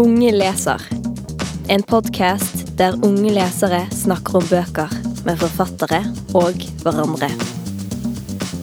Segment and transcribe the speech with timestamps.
[0.00, 0.80] Unge leser.
[1.68, 4.92] En podkast der unge lesere snakker om bøker
[5.26, 5.98] med forfattere
[6.40, 7.28] og hverandre.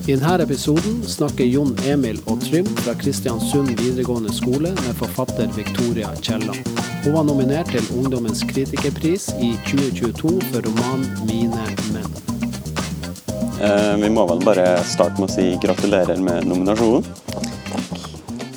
[0.07, 6.09] I denne episoden snakker Jon Emil og Trym fra Kristiansund videregående skole med forfatter Victoria
[6.25, 6.71] Kielland.
[7.03, 12.17] Hun var nominert til Ungdommens kritikerpris i 2022 for romanen 'Mine menn'.
[13.61, 17.05] Eh, vi må vel bare starte med å si gratulerer med nominasjonen.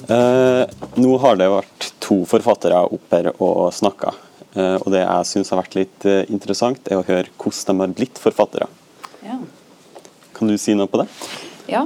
[0.08, 0.64] Eh,
[0.96, 1.79] nå har det vært
[2.10, 4.12] to forfattere opp her og snakka.
[4.58, 7.84] Eh, og det jeg syns har vært litt eh, interessant, er å høre hvordan de
[7.86, 8.66] har blitt forfattere.
[9.22, 9.36] Ja.
[10.34, 11.06] Kan du si noe på det?
[11.70, 11.84] ja.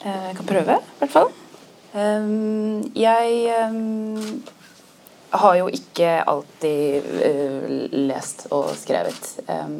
[0.00, 1.28] eh, Jeg kan prøve, i hvert fall.
[2.94, 3.26] Jeg
[5.42, 7.08] har jo ikke alltid
[8.08, 9.30] lest og skrevet.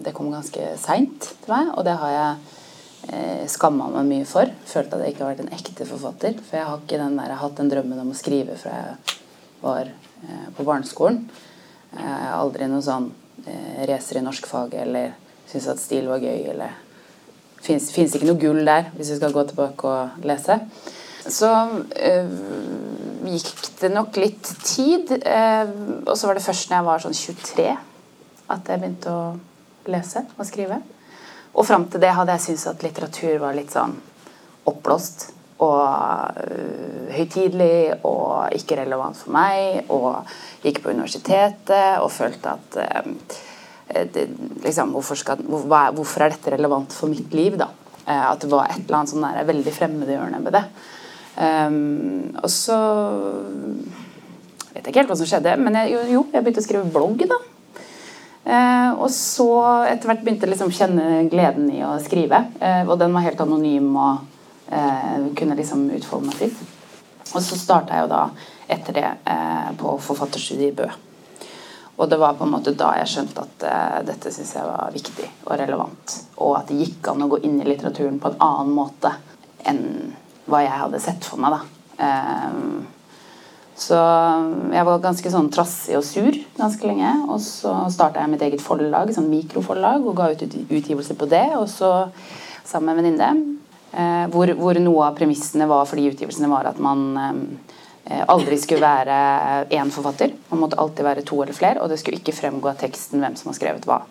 [0.05, 4.51] Det kom ganske seint til meg, og det har jeg skamma meg mye for.
[4.69, 6.41] Følte at jeg ikke har vært en ekte forfatter.
[6.49, 8.75] For jeg har ikke den der, jeg har hatt den drømmen om å skrive fra
[8.81, 8.97] jeg
[9.63, 11.25] var uh, på barneskolen.
[11.99, 15.17] Er aldri noe sånn uh, racer i norskfaget eller
[15.49, 16.77] syntes at stil var gøy eller
[17.63, 20.59] fins ikke noe gull der, hvis vi skal gå tilbake og lese.
[21.29, 21.49] Så
[22.09, 22.29] øh,
[23.29, 25.11] gikk det nok litt tid.
[25.19, 25.73] øh,
[26.07, 27.67] og så var det først når jeg var sånn 23
[28.49, 29.25] at jeg begynte å
[29.93, 30.79] lese og skrive.
[31.55, 33.97] Og fram til det hadde jeg syntes at litteratur var litt sånn
[34.69, 35.29] oppblåst
[35.65, 39.89] og uh, høytidelig og ikke relevant for meg.
[39.95, 40.29] Og
[40.65, 43.11] gikk på universitetet og følte at uh,
[44.15, 44.27] det,
[44.65, 47.71] liksom, hvorfor, skal, hvor, er- hvorfor er dette relevant for mitt liv, da?
[48.05, 50.65] Uh, at det var et eller annet sånn der veldig fremmedgjørende med det.
[51.39, 52.77] Um, og så
[54.73, 56.91] vet jeg ikke helt hva som skjedde, men jeg, jo, jo, jeg begynte å skrive
[56.95, 57.39] blogg, da.
[58.49, 59.47] Uh, og så
[59.91, 62.41] etter hvert begynte jeg liksom kjenne gleden i å skrive.
[62.65, 64.38] Eh, og den var helt anonym og
[64.69, 66.59] kunne liksom utfolde meg fritt.
[67.35, 68.23] Og så starta jeg jo da
[68.69, 70.89] etter det eh, på forfatterstudiet i Bø.
[71.99, 74.93] Og det var på en måte da jeg skjønte at eh, dette syns jeg var
[74.95, 76.15] viktig og relevant.
[76.45, 79.13] Og at det gikk an å gå inn i litteraturen på en annen måte
[79.69, 79.83] enn
[80.49, 81.57] hva jeg hadde sett for meg.
[81.57, 82.07] da.
[82.07, 82.87] Eh,
[83.79, 83.99] så
[84.75, 87.13] jeg var ganske sånn trassig og sur ganske lenge.
[87.29, 91.47] Og så starta jeg mitt eget forlag, sånn mikroforlag, og ga ut- utgivelse på det.
[91.59, 91.93] Og så
[92.65, 93.58] sammen med en venninne.
[93.93, 98.59] Eh, hvor, hvor noe av premissene var for de utgivelsene var at man eh, aldri
[98.61, 99.17] skulle være
[99.79, 100.35] én forfatter.
[100.51, 103.37] Man måtte alltid være to eller flere, og det skulle ikke fremgå av teksten hvem
[103.39, 104.03] som har skrevet hva.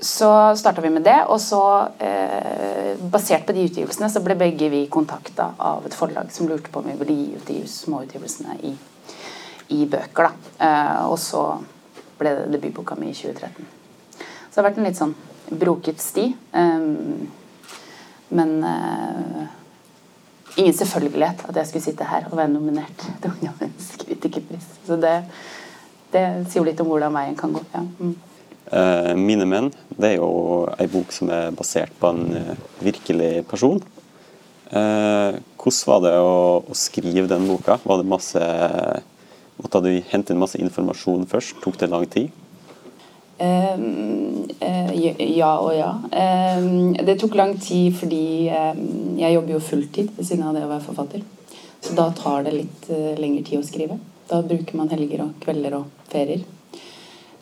[0.00, 4.68] Så starta vi med det, og så, eh, basert på de utgivelsene, så ble begge
[4.70, 8.58] vi kontakta av et forlag som lurte på om vi ville gi ut de småutgivelsene
[8.62, 8.76] i,
[9.74, 10.28] i bøker.
[10.28, 10.66] da.
[10.66, 11.42] Eh, og så
[12.18, 13.66] ble det debutboka mi i 2013.
[14.18, 15.16] Så det har vært en litt sånn
[15.50, 16.28] broket sti.
[18.34, 19.44] Men uh,
[20.58, 24.66] ingen selvfølgelighet at jeg skulle sitte her og være nominert til Ungdommens kritikerpris.
[24.86, 25.14] Så det,
[26.12, 27.64] det sier jo litt om hvordan veien kan gå.
[27.74, 27.84] Ja.
[27.98, 28.16] Mm.
[28.68, 33.46] Eh, 'Mine menn' det er jo ei bok som er basert på en eh, virkelig
[33.48, 33.80] person.
[34.68, 37.78] Hvordan var det å, å skrive den boka?
[37.80, 38.42] Var det masse,
[39.56, 41.56] måtte du hente inn masse informasjon først?
[41.64, 42.28] Tok det lang tid?
[43.38, 44.94] Ehm, eh,
[45.38, 45.92] ja og ja.
[46.10, 50.64] Ehm, det tok lang tid fordi ehm, jeg jobber jo fulltid ved siden av det
[50.66, 51.22] å være forfatter.
[51.80, 53.98] Så da tar det litt eh, lengre tid å skrive.
[54.28, 56.42] Da bruker man helger og kvelder og ferier.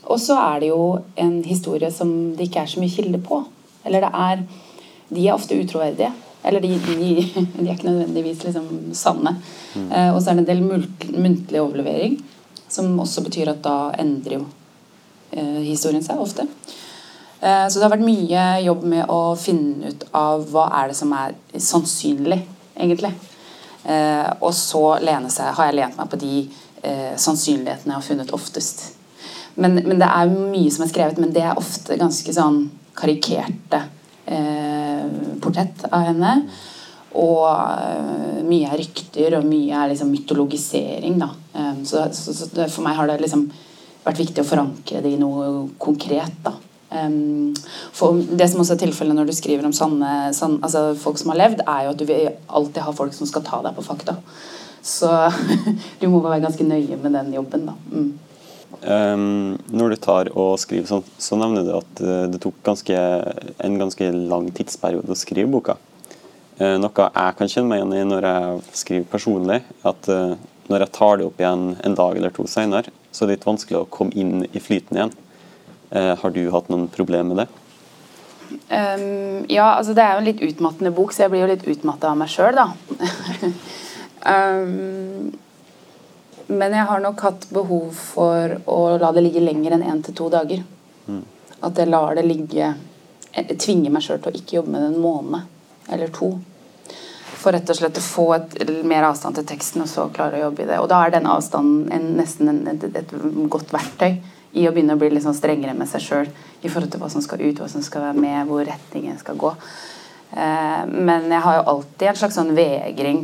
[0.06, 0.82] Og så er det jo
[1.18, 3.40] en historie som det ikke er så mye kilde på.
[3.86, 4.46] Eller det er
[5.06, 6.10] De er ofte utroverdige.
[6.46, 7.10] Eller de, de,
[7.56, 9.36] de er ikke nødvendigvis liksom sanne.
[9.88, 10.62] Eh, og så er det en del
[11.16, 12.20] muntlig overlevering,
[12.68, 14.44] som også betyr at da endrer jo
[15.32, 16.46] historien seg ofte.
[17.40, 20.98] Eh, så det har vært mye jobb med å finne ut av hva er det
[20.98, 22.40] som er sannsynlig,
[22.74, 23.12] egentlig.
[23.84, 26.38] Eh, og så seg, har jeg lent meg på de
[26.82, 28.86] eh, sannsynlighetene jeg har funnet oftest.
[29.56, 32.64] Men, men det er mye som er skrevet, men det er ofte ganske sånn
[32.96, 33.82] karikerte
[34.24, 35.04] eh,
[35.44, 36.32] portrett av henne.
[37.16, 41.20] Og eh, mye er rykter, og mye er liksom mytologisering.
[41.20, 41.30] Da.
[41.54, 43.46] Eh, så, så, så for meg har det liksom
[44.06, 46.34] vært viktig å forankre det i noe konkret.
[46.44, 46.54] Da.
[46.90, 47.54] Um,
[47.96, 51.32] for det som også er tilfellet når du skriver om sanne, sanne, altså folk som
[51.32, 53.86] har levd, er jo at du vil alltid ha folk som skal ta deg på
[53.86, 54.16] fakta.
[54.86, 55.10] Så
[56.00, 57.66] du må være ganske nøye med den jobben.
[57.66, 57.76] Da.
[57.90, 58.14] Mm.
[58.86, 62.98] Um, når du tar og skriver sånn, så nevner du at eh, det tok ganske,
[63.64, 65.78] en ganske lang tidsperiode å skrive boka.
[66.60, 70.36] Uh, noe jeg kan kjenne meg igjen i når jeg skriver personlig, at uh,
[70.70, 73.46] når jeg tar det opp igjen en dag eller to senere, så det er litt
[73.48, 75.14] vanskelig å komme inn i flyten igjen.
[75.90, 77.48] Eh, har du hatt noen problemer med det?
[78.68, 81.64] Um, ja, altså det er jo en litt utmattende bok, så jeg blir jo litt
[81.66, 82.68] utmatta av meg sjøl, da.
[84.36, 85.32] um,
[86.46, 90.14] men jeg har nok hatt behov for å la det ligge lenger enn én til
[90.14, 90.62] to dager.
[91.64, 92.74] At jeg lar det ligge
[93.36, 96.30] jeg Tvinger meg sjøl til å ikke jobbe med det en måned eller to.
[97.46, 100.48] For rett og slett å få et, mer avstand til teksten og så klare å
[100.48, 100.80] jobbe i det.
[100.82, 103.12] Og da er den avstanden en, nesten en, et, et,
[103.52, 104.16] godt verktøy
[104.58, 106.32] i å begynne å bli litt sånn strengere med seg sjøl
[106.66, 109.38] i forhold til hva som skal ut, hva som skal være med, hvor retningen skal
[109.38, 109.52] gå.
[110.34, 113.22] Eh, men jeg har jo alltid en slags sånn vegring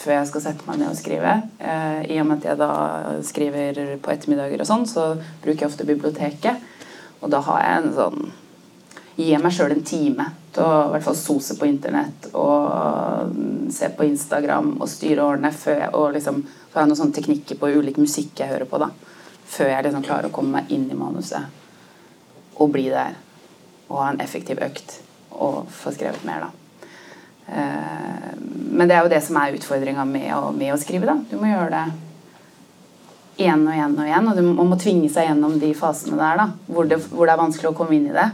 [0.00, 1.38] før jeg skal sette meg ned og skrive.
[1.64, 2.70] Eh, I og med at jeg da
[3.24, 6.68] skriver på ettermiddager og sånn, så bruker jeg ofte biblioteket.
[7.24, 8.30] Og da har jeg en sånn
[9.20, 13.90] Gir meg sjøl en time til å i hvert fall sose på internett og se
[13.94, 16.40] på Instagram og styre årene før jeg, og liksom
[16.70, 18.92] så har jeg noen sånne teknikker på ulik musikk jeg hører på, da.
[19.50, 21.58] Før jeg liksom klarer å komme meg inn i manuset
[22.60, 23.16] og bli der.
[23.88, 25.00] Og ha en effektiv økt
[25.34, 26.84] og få skrevet mer, da.
[27.50, 28.28] Eh,
[28.70, 31.16] men det er jo det som er utfordringa med, med, å skrive, da.
[31.26, 31.84] Du må gjøre det
[33.40, 36.46] igjen og igjen og igjen, og må, må tvinge seg gjennom de fasene der, da.
[36.70, 38.28] Hvor det, hvor det er vanskelig å komme inn i det.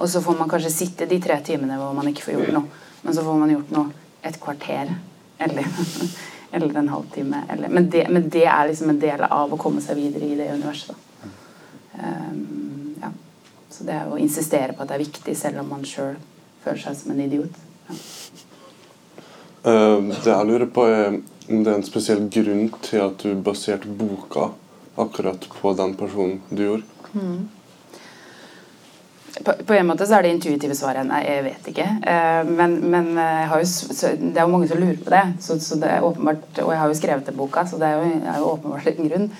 [0.00, 2.84] Og så får man kanskje sitte de tre timene hvor man ikke får gjort noe.
[3.02, 3.90] Men så får man gjort noe
[4.24, 4.94] et kvarter.
[5.38, 5.66] Eller,
[6.56, 7.42] eller en halvtime.
[7.52, 10.38] Eller, men, det, men, det, er liksom en del av å komme seg videre i
[10.38, 10.96] det universet.
[12.00, 13.12] Um, ja.
[13.68, 16.16] Så det er å insistere på at det er viktig, selv om man sjøl
[16.64, 17.60] føler seg som en idiot.
[17.90, 18.00] Ja.
[19.60, 23.36] Uh, det jeg lurer på, er om det er en spesiell grunn til at du
[23.36, 24.48] baserte boka
[24.96, 27.00] akkurat på den personen du gjorde.
[27.12, 27.48] Mm
[29.30, 31.86] på, på, en måte så er det intuitive svaret nei, jeg vet ikke.
[32.02, 33.62] Uh, men, men uh, jo,
[33.94, 35.22] det er jo mange som lurer på det.
[35.44, 38.00] Så, så, det er åpenbart, Og jeg har jo skrevet den boka, så det er
[38.00, 39.30] jo, er jo åpenbart en grunn.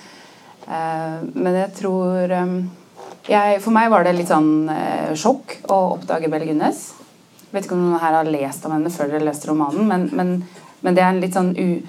[0.65, 2.33] Uh, men jeg tror
[3.27, 4.71] jeg, For meg var det litt sånn
[5.19, 6.79] sjokk å oppdage Belle Gunnes.
[7.51, 10.29] Vet ikke om noen her har lest om henne før dere leste romanen, men, men,
[10.81, 11.83] men, det er en litt sånn u,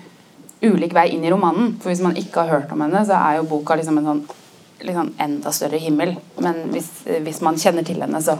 [0.66, 1.76] ulik vei inn i romanen.
[1.80, 4.24] For hvis man ikke har hørt om henne, så er jo boka liksom en sånn
[4.82, 6.16] liksom enda større himmel.
[6.42, 6.90] Men hvis,
[7.24, 8.36] hvis man kjenner til henne, så,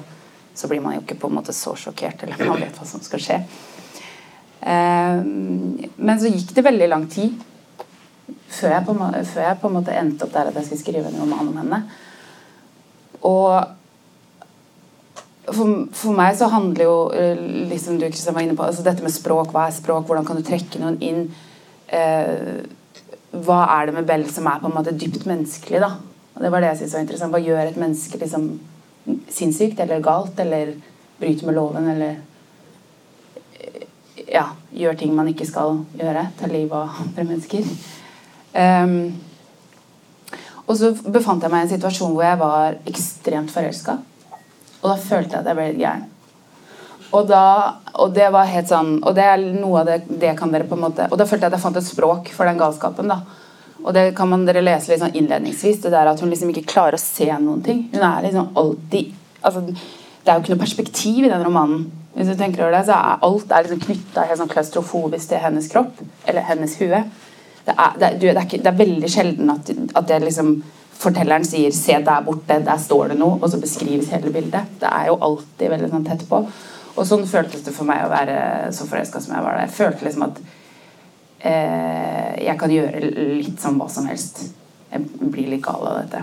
[0.54, 3.02] så, blir man jo ikke på en måte så sjokkert, eller man vet hva som
[3.04, 3.38] skal skje.
[4.60, 7.40] Eh, men så gikk det veldig lang tid
[8.52, 11.08] før jeg, på, før jeg på en måte endte opp der at jeg skulle skrive
[11.08, 11.78] en roman om henne.
[13.26, 13.48] Og
[15.48, 17.40] for, for, meg så handler jo eh,
[17.70, 19.50] liksom du Kristian var inne på, altså dette med språk.
[19.54, 20.06] Hva er språk?
[20.06, 21.26] Hvordan kan du trekke noen inn?
[21.92, 22.62] Eh,
[23.42, 25.80] hva er det med Bell som er på en måte dypt menneskelig?
[25.82, 25.94] da?
[26.34, 27.34] Og det var det jeg syntes var interessant.
[27.34, 28.52] Hva gjør et menneske liksom
[29.32, 30.76] sinnssykt eller galt eller
[31.20, 32.20] bryter med loven eller
[34.32, 37.66] ja, gjør ting man ikke skal gjøre, tar livet av andre mennesker.
[38.52, 39.12] Um,
[40.66, 43.98] og så befant jeg meg i en situasjon hvor jeg var ekstremt forelska.
[44.82, 46.08] Og da følte jeg at jeg ble litt gæren.
[47.12, 47.44] Og, da,
[48.00, 50.78] og det var helt sånn Og det er noe av det, det kan dere på
[50.78, 53.12] en måte Og da følte jeg at jeg fant et språk for den galskapen.
[53.12, 53.18] da
[53.82, 55.80] og det kan man dere lese litt sånn innledningsvis.
[55.82, 57.86] Det der at hun liksom ikke klarer å se noen ting.
[57.92, 59.12] Hun er liksom alltid
[59.42, 59.64] altså,
[60.22, 61.86] Det er jo ikke noe perspektiv i den romanen.
[62.14, 65.42] Hvis du tenker over det, så er Alt er liksom knytta helt sånn klaustrofobisk til
[65.42, 65.98] hennes kropp.
[66.28, 67.02] Eller hennes hue.
[67.66, 70.54] Det er, det er, det er, ikke, det er veldig sjelden at, at det liksom
[71.02, 74.78] fortelleren sier 'se der borte, der står det noe', og så beskrives hele bildet.
[74.80, 76.44] Det er jo alltid veldig sånn tett på.
[76.92, 79.64] Og sånn føltes det for meg å være så forelska som jeg var da.
[79.66, 80.38] Jeg følte liksom at
[81.42, 83.00] jeg kan gjøre
[83.42, 84.44] litt som hva som helst.
[84.92, 86.22] Jeg blir litt gal av dette.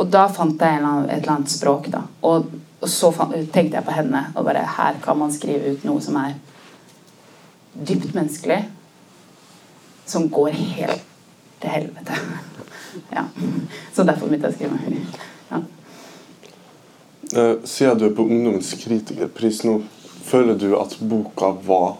[0.00, 1.88] Og da fant jeg annen, et eller annet språk.
[1.92, 2.02] da.
[2.28, 2.48] Og,
[2.80, 4.24] og så fant, tenkte jeg på henne.
[4.36, 6.36] Og bare her kan man skrive ut noe som er
[7.72, 8.62] dypt menneskelig.
[10.08, 11.04] Som går helt
[11.62, 12.18] til helvete.
[13.16, 13.26] ja.
[13.94, 15.02] Så derfor begynte jeg å skrive.
[15.52, 15.62] Ja.
[17.32, 19.78] Uh, siden du er på Ungdommens kritikerpris nå,
[20.26, 21.94] føler du at boka var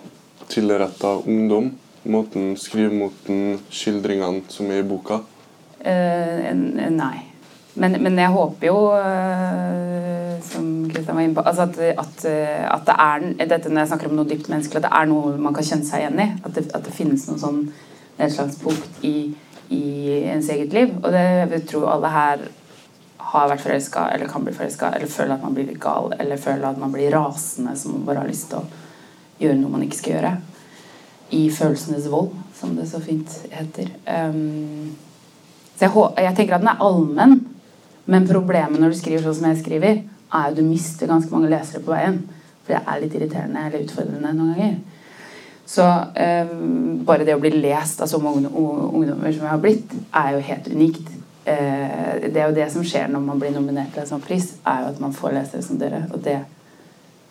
[0.52, 1.71] tilretta ungdom?
[2.02, 5.21] Måten, skrivemåten, skildringene som er i boka?
[5.82, 6.49] Uh,
[6.90, 7.18] nei.
[7.75, 12.88] Men, men, jeg håper jo, uh, som Kristian var inne på, altså at, at, at,
[12.88, 15.56] det er dette når jeg snakker om noe dypt menneskelig, at det er noe man
[15.56, 16.28] kan kjenne seg igjen i.
[16.42, 19.32] At det, at det finnes noe sånn punkt i,
[19.73, 19.85] i
[20.35, 20.92] ens eget liv.
[21.00, 22.47] Og det jeg tror alle her
[23.32, 26.66] har vært forelska eller kan bli forelska eller føler at man blir gal eller føler
[26.68, 28.66] at man blir rasende som man bare har lyst til å
[29.40, 30.32] gjøre noe man ikke skal gjøre
[31.33, 33.89] i følelsenes vold, som det så fint heter.
[34.07, 34.93] Um,
[35.79, 35.93] så jeg,
[36.27, 37.39] jeg, tenker at den er allmenn,
[38.12, 41.51] men problemet når du skriver sånn som jeg skriver, er at du mister ganske mange
[41.53, 42.21] lesere på veien.
[42.62, 44.77] For det er litt irriterende eller utfordrende noen ganger.
[45.73, 49.95] Så um, bare det å bli lest av så mange ungdommer som jeg har blitt,
[50.21, 51.12] er jo helt unikt.
[51.47, 54.53] Uh, det er jo det som skjer når man blir nominert til en sånn pris,
[54.69, 56.05] er jo at man får lesere som dere.
[56.12, 56.43] Og det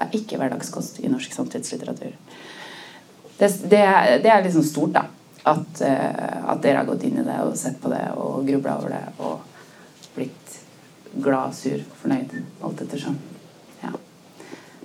[0.02, 2.18] er ikke hverdagskost i norsk samtidslitteratur
[3.42, 3.82] det, det,
[4.24, 5.06] det er liksom stort, da.
[5.50, 8.76] at, eh, at dere har gått inn i det og sett på det og grubla
[8.78, 9.40] over det og
[10.14, 10.60] blitt
[11.14, 12.36] glad, sur, fornøyd.
[12.62, 13.18] Alt ettersom.
[13.82, 13.96] Ja.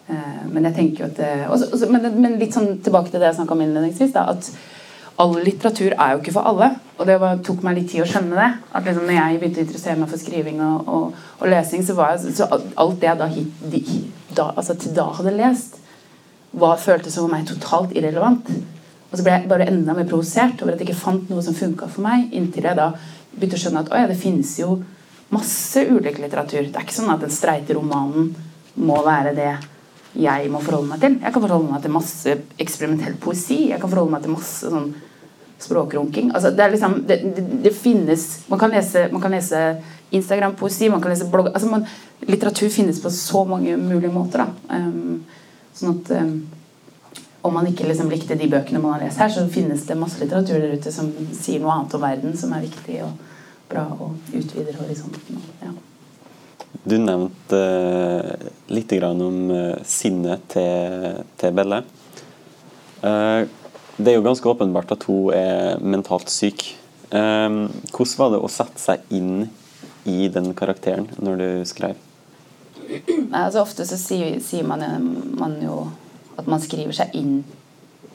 [0.08, 3.20] Eh, men jeg tenker jo at det, også, også, men, men, litt sånn tilbake til
[3.20, 4.16] det jeg snakka om innledningsvis.
[4.16, 4.50] da, at
[5.20, 6.72] all litteratur er jo ikke for alle.
[6.96, 8.50] Og det var, tok meg litt tid å skjønne det.
[8.72, 11.96] at liksom, når jeg begynte å interessere meg for skriving og, og, og lesing, så
[12.00, 13.28] var jeg, så alt det jeg da,
[14.36, 15.82] da, altså, til da hadde lest,
[16.56, 18.50] var, føltes for meg totalt irrelevant.
[19.06, 21.56] Og så ble jeg bare enda mer provosert over at jeg ikke fant noe som
[21.56, 22.90] funka for meg, inntil jeg da
[23.36, 24.80] begynte å skjønne at det finnes jo
[25.34, 26.66] masse ulik litteratur.
[26.66, 28.32] Det er ikke sånn at den streite romanen
[28.76, 29.52] må være det
[30.16, 31.18] jeg må forholde meg til.
[31.20, 33.66] Jeg kan forholde meg til masse eksperimentell poesi.
[33.72, 34.94] Jeg kan forholde meg til masse sånn
[35.60, 36.30] språkrunking.
[36.36, 39.62] Altså, det, liksom, det, det, det, finnes Man kan lese, lese
[40.16, 41.86] Instagram-poesi, man kan lese blogg altså, man,
[42.28, 44.44] Litteratur finnes på så mange mulige måter.
[44.44, 44.76] Da.
[44.76, 45.24] Um,
[45.76, 46.36] sånn at um,
[47.46, 50.18] om man ikke liksom likte de bøkene man har lest her, så finnes det masse
[50.22, 53.12] litteratur der ute som sier noe annet om verden som er viktig og
[53.70, 55.42] bra og utvider horisonten.
[55.62, 55.74] Ja.
[56.86, 61.84] Du nevnte uh, litt om uh, sinnet til, til Belle.
[63.96, 66.64] Det er jo ganske åpenbart at hun er mentalt syk.
[67.12, 69.46] Hvordan var det å sette seg inn
[70.10, 72.05] i den karakteren når du skrev?
[72.86, 74.84] Altså, ofte så sier, sier man,
[75.38, 75.86] man jo
[76.36, 77.40] at man skriver seg inn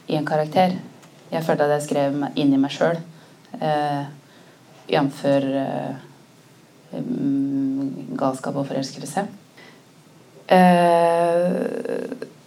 [0.07, 0.77] i en karakter.
[1.31, 2.99] Jeg følte at jeg skrev meg inn i meg sjøl.
[3.59, 4.03] Eh,
[4.91, 5.25] Jf.
[5.25, 5.93] Eh,
[8.19, 9.25] galskap og forelskelse.
[10.51, 11.45] Eh,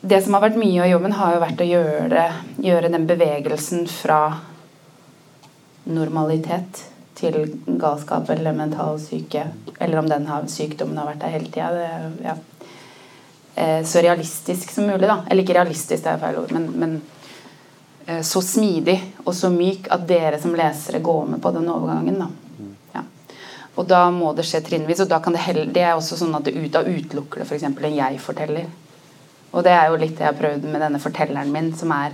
[0.05, 2.25] det som har vært mye av jobben, har jo vært å gjøre,
[2.61, 4.21] gjøre den bevegelsen fra
[5.89, 7.37] normalitet til
[7.81, 9.47] galskap eller mental syke,
[9.79, 12.01] eller om den sykdommen har vært der hele tida.
[12.25, 12.35] Ja,
[13.55, 15.09] Eh, så realistisk som mulig.
[15.09, 16.95] da, Eller ikke realistisk, det er feil ord, men, men
[18.07, 22.19] eh, så smidig og så myk at dere som lesere går med på den overgangen.
[22.19, 22.31] da.
[23.75, 25.01] Og da må det skje trinnvis.
[25.01, 27.47] og da kan Det heller, det er også sånn at det ut, da utelukker det
[27.47, 27.63] f.eks.
[27.63, 28.67] en jeg-forteller.
[29.53, 32.13] Og det er jo litt det jeg har prøvd med denne fortelleren min, som er,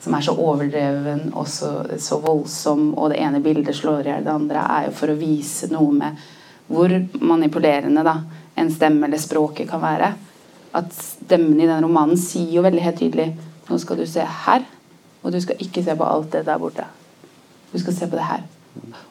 [0.00, 4.26] som er så overdreven og så, så, voldsom, og det ene bildet slår i hjel
[4.26, 6.24] det andre, er jo for å vise noe med
[6.66, 8.16] hvor manipulerende da,
[8.56, 10.12] en stemme eller språket kan være
[10.76, 13.28] at stemmen i den romanen sier jo veldig helt tydelig
[13.66, 14.64] nå skal du se her,
[15.22, 16.84] og du skal ikke se på alt det der borte.
[17.72, 18.44] Du skal se på det her.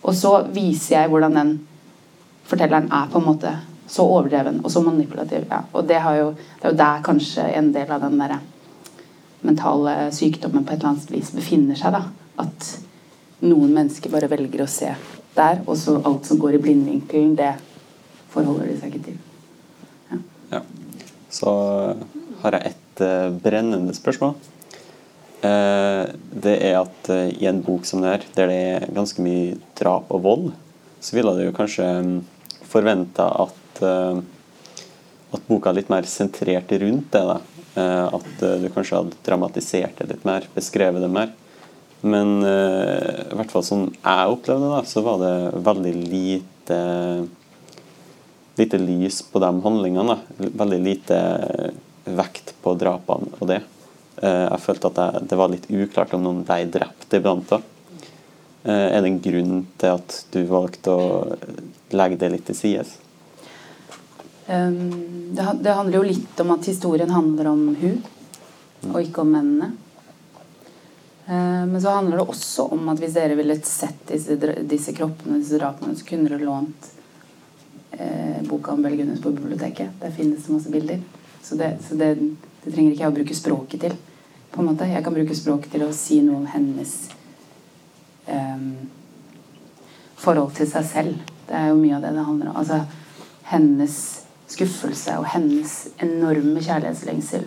[0.06, 1.56] Og så viser jeg hvordan den
[2.48, 3.52] fortelleren er på en måte
[3.92, 5.44] så overdreven og så manipulativ.
[5.50, 5.64] Ja.
[5.74, 8.38] Og det, jo, det, er jo der kanskje en del av den der
[9.46, 11.96] mentale sykdommen på et eller annet vis befinner seg.
[11.96, 12.04] da.
[12.42, 12.72] At
[13.46, 14.92] noen mennesker bare velger å se
[15.36, 17.54] der, og så alt som går i blindvinkelen, det
[18.34, 19.24] forholder de seg ikke til
[20.54, 20.62] ja
[21.36, 21.54] så
[22.44, 24.36] har jeg et uh, brennende spørsmål.
[25.46, 29.24] Uh, det er at uh, i en bok som det her, der det er ganske
[29.24, 30.48] mye drap og vold,
[31.04, 32.16] så ville du kanskje um,
[32.66, 37.22] forventa at, at boka er litt mer sentrert rundt det.
[37.30, 37.38] da.
[37.76, 41.34] At du kanskje hadde dramatisert det litt mer, beskrevet det mer.
[42.06, 45.34] Men i hvert fall som jeg opplevde det, så var det
[45.66, 46.80] veldig lite
[48.56, 50.18] lite lys på de handlingene.
[50.38, 51.20] Veldig lite
[52.06, 53.62] vekt på drapene og det.
[54.22, 57.56] Eh, jeg følte at det var litt uklart om noen ble drept iblant.
[57.56, 61.08] Eh, er det en grunn til at du valgte å
[61.96, 62.86] legge det litt til side?
[64.48, 68.02] Um, det, det, handler jo litt om at historien handler om hun,
[68.92, 69.72] og ikke om mennene.
[71.26, 74.38] Uh, men så handler det også om at hvis dere ville sett disse,
[74.70, 76.92] disse kroppene, disse drapene, så kunne dere lånt
[77.98, 79.90] eh, boka om Belgunus på biblioteket.
[80.02, 81.02] Der finnes det masse bilder.
[81.42, 82.16] Så, det, så det,
[82.64, 83.96] det, trenger ikke jeg å bruke språket til.
[84.52, 84.88] på en måte.
[84.88, 86.94] Jeg kan bruke språket til å si noe om hennes
[88.26, 88.62] eh,
[90.16, 91.34] forhold til seg selv.
[91.46, 92.62] Det er jo mye av det det handler om.
[92.62, 92.82] Altså
[93.52, 93.98] hennes
[94.52, 95.74] skuffelse og hennes
[96.04, 97.46] enorme kjærlighetslengsel.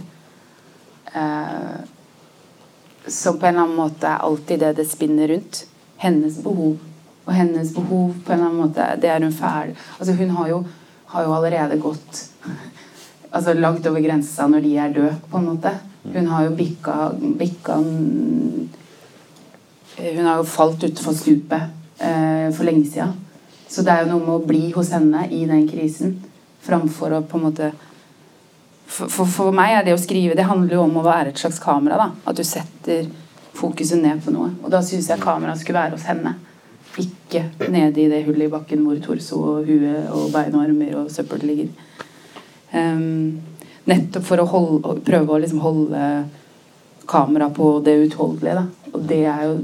[1.14, 1.78] Eh,
[3.08, 5.64] som på en eller annen måte er alltid det det spinner rundt.
[5.98, 6.78] Hennes behov
[7.24, 10.48] og hennes behov på en eller annen måte, det er hun ferdig altså Hun har
[10.48, 10.58] jo,
[11.12, 12.22] har jo allerede gått
[13.34, 15.72] altså langt over grensa når de er døde, på en måte.
[16.14, 16.94] Hun har jo bikka,
[17.38, 17.76] bikka
[19.98, 21.60] Hun har jo falt utfor stupet
[21.98, 23.12] eh, for lenge sida.
[23.68, 26.16] Så det er jo noe med å bli hos henne i den krisen
[26.64, 27.70] framfor å på en måte
[28.88, 31.40] for, for, for, meg er det å skrive Det handler jo om å være et
[31.40, 31.98] slags kamera.
[32.00, 33.08] da, At du setter
[33.58, 34.54] fokuset ned på noe.
[34.62, 36.38] Og da syns jeg kameraet skulle være hos henne
[36.98, 40.96] ikke nede i det hullet i bakken hvor torso og hue og bein og armer
[40.98, 41.68] og søppel ligger.
[42.72, 43.38] Um,
[43.88, 46.02] nettopp for å holde, prøve å liksom holde
[47.08, 48.56] kamera på det utholdelige.
[48.58, 48.90] Da.
[48.94, 49.60] Og det er jo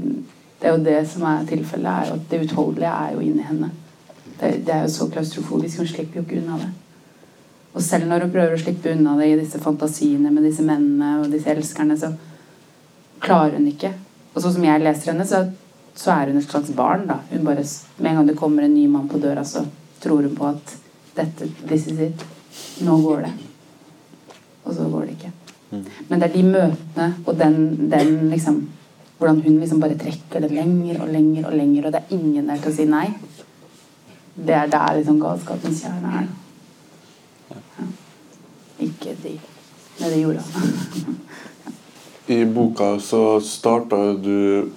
[0.55, 1.91] Det er jo det som er tilfellet.
[1.91, 3.69] er jo at Det utholdelige er jo inni henne.
[4.39, 5.77] Det, det er jo så klaustrofobisk.
[5.77, 6.69] Hun slipper jo ikke unna det.
[7.75, 11.19] Og selv når hun prøver å slippe unna det i disse fantasiene med disse mennene
[11.21, 12.13] og disse elskerne, så
[13.23, 13.91] klarer hun ikke.
[14.33, 15.41] Og sånn som jeg leser henne, så,
[15.95, 17.03] så er hun et slags barn.
[17.09, 17.19] da.
[17.31, 17.65] Hun bare,
[17.97, 19.65] Med en gang det kommer en ny mann på døra, så
[20.03, 20.75] tror hun på at
[21.15, 22.23] dette, this is it.
[22.83, 23.33] Nå går det.
[24.63, 25.33] Og så går det ikke.
[26.07, 27.59] Men det er de møtene og den,
[27.91, 28.65] den liksom
[29.15, 32.49] Hvordan hun liksom bare trekker det lenger og lenger og lenger, og det er ingen
[32.49, 33.05] der til å si nei.
[34.35, 36.25] Det er der liksom galskapens kjerne er.
[38.85, 39.37] Ikke de
[39.99, 40.43] nede i jorda.
[42.27, 44.69] I boka så starta du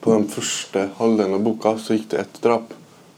[0.00, 2.70] På den første halvdelen av boka så gikk det ett drap.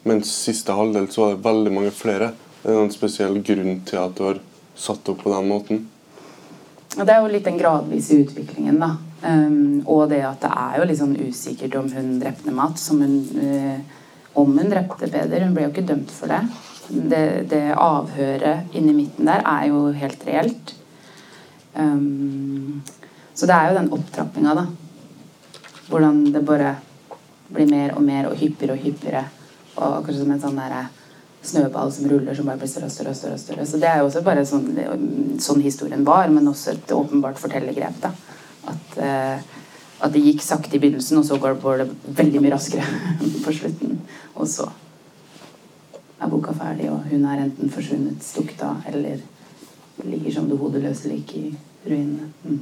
[0.08, 2.30] Mens siste halvdel så var det veldig mange flere.
[2.62, 4.40] Er det noen spesiell grunn til at du har
[4.80, 5.82] satt opp på den måten?
[6.96, 8.94] Det er jo litt den gradvise utviklingen, da.
[9.20, 13.04] Um, og det at det er jo litt sånn usikkert om hun drepte Mats, Som
[13.04, 13.78] hun, uh,
[14.40, 15.44] om hun drepte Peder.
[15.44, 16.40] Hun ble jo ikke dømt for det.
[16.90, 20.74] Det, det avhøret inni midten der er jo helt reelt.
[21.74, 22.82] Um,
[23.34, 24.66] så det er jo den opptrappinga, da.
[25.90, 26.74] Hvordan det bare
[27.50, 29.22] blir mer og mer og hyppigere og hyppigere.
[29.76, 30.74] Og akkurat som en sånn der
[31.46, 33.14] snøball som ruller, som bare blir større og større.
[33.14, 33.66] og større, større.
[33.66, 34.68] Så det er jo også bare sånn,
[35.40, 38.02] sånn historien var, men også et åpenbart fortellergrep.
[38.02, 38.12] da.
[38.68, 39.40] At, eh,
[40.00, 42.84] at det gikk sakte i begynnelsen, og så går det veldig mye raskere
[43.44, 44.00] på slutten.
[44.36, 44.68] Og så
[46.20, 49.22] er boka ferdig, og hun er enten forsvunnet, stukket av, eller
[50.04, 51.46] ligger som det hodeløse lik i
[51.86, 52.30] ruinene.
[52.44, 52.60] Mm.